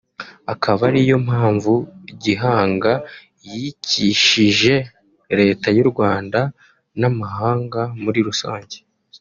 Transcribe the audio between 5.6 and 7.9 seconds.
y’u Rwanda n’amahanga